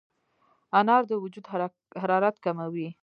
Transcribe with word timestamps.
انار 0.79 1.03
د 1.07 1.11
وجود 1.23 1.45
حرارت 2.01 2.35
کموي. 2.45 2.87